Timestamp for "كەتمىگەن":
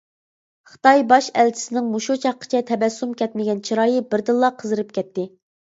3.23-3.65